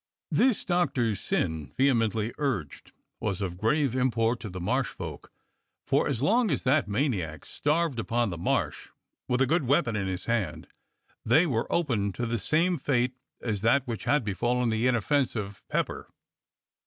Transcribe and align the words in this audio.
This, 0.31 0.65
Doctor 0.65 1.13
Syn 1.13 1.73
vehemently 1.77 2.33
urged, 2.39 2.91
was 3.19 3.39
of 3.39 3.55
grave 3.59 3.95
im 3.95 4.09
port 4.09 4.39
to 4.39 4.49
the 4.49 4.59
Marsh 4.59 4.89
folk, 4.89 5.31
for 5.85 6.11
so 6.11 6.25
long 6.25 6.49
as 6.49 6.63
that 6.63 6.87
maniac 6.87 7.45
starved 7.45 7.99
upon 7.99 8.31
the 8.31 8.37
Marsh, 8.39 8.87
with 9.27 9.41
a 9.41 9.45
good 9.45 9.67
weapon 9.67 9.95
in 9.95 10.07
his 10.07 10.25
hand, 10.25 10.67
they 11.23 11.45
were 11.45 11.71
open 11.71 12.11
to 12.13 12.25
the 12.25 12.39
same 12.39 12.79
fate 12.79 13.13
as 13.43 13.61
that 13.61 13.85
which 13.85 14.05
had 14.05 14.23
befallen 14.25 14.69
the 14.69 14.87
inoffensive 14.87 15.61
Pepper. 15.69 16.09